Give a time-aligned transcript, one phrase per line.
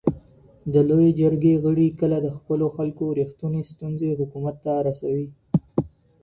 [0.73, 5.27] د لویې جرګي غړي کله د خپلو خلګو رښتيني ستونزي حکومت ته رسوي؟